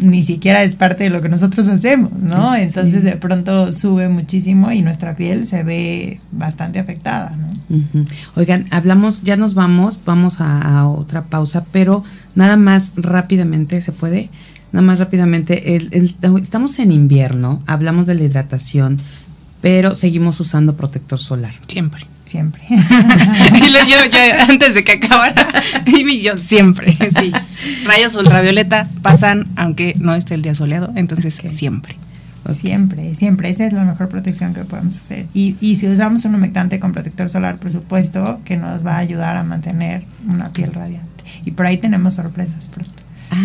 [0.02, 2.54] ni siquiera es parte de lo que nosotros hacemos, ¿no?
[2.54, 2.60] Sí.
[2.62, 7.52] Entonces de pronto sube muchísimo y nuestra piel se ve bastante afectada, ¿no?
[8.36, 13.92] Oigan, hablamos, ya nos vamos, vamos a, a otra pausa, pero nada más rápidamente, ¿se
[13.92, 14.28] puede?
[14.72, 18.98] Nada más rápidamente, el- el- estamos en invierno, hablamos de la hidratación,
[19.60, 21.54] pero seguimos usando protector solar.
[21.68, 22.06] Siempre.
[22.26, 22.62] Siempre.
[22.70, 24.18] y lo- yo, yo,
[24.48, 25.34] antes de que acabara,
[25.86, 27.30] y yo siempre, sí.
[27.84, 31.96] Rayos ultravioleta pasan aunque no esté el día soleado, entonces siempre.
[32.52, 33.50] Siempre, siempre.
[33.50, 35.26] Esa es la mejor protección que podemos hacer.
[35.32, 38.98] Y, y si usamos un humectante con protector solar, por supuesto, que nos va a
[38.98, 41.08] ayudar a mantener una piel radiante.
[41.44, 42.94] Y por ahí tenemos sorpresas pronto.
[43.30, 43.36] Ah,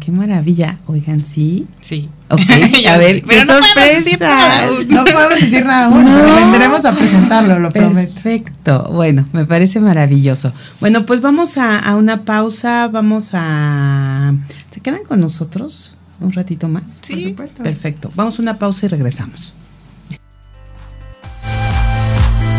[0.00, 0.76] qué maravilla.
[0.86, 1.66] Oigan, sí.
[1.80, 2.08] Sí.
[2.28, 2.40] Ok,
[2.88, 4.84] a ver, qué no podemos decir nada sorpresas.
[4.86, 4.94] aún.
[4.94, 6.34] No podemos decir nada aún, No.
[6.36, 8.12] vendremos a presentarlo, lo prometo.
[8.14, 8.88] Perfecto.
[8.92, 10.52] Bueno, me parece maravilloso.
[10.80, 12.88] Bueno, pues vamos a, a una pausa.
[12.88, 14.32] Vamos a.
[14.70, 17.00] ¿Se quedan con nosotros un ratito más?
[17.06, 17.14] Sí.
[17.14, 17.62] Por supuesto.
[17.62, 18.10] Perfecto.
[18.14, 19.54] Vamos a una pausa y regresamos.